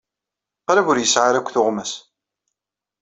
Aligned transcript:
Qrib 0.67 0.87
ur 0.91 0.99
yesɛi 0.99 1.21
ara 1.29 1.37
akk 1.39 1.49
tuɣmas. 1.53 1.91